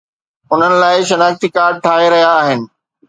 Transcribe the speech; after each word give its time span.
انهن 0.51 0.73
لاءِ 0.83 0.97
شناختي 1.09 1.49
ڪارڊ 1.59 1.77
ٺاهي 1.87 2.09
رهيا 2.15 2.33
آهن 2.43 2.59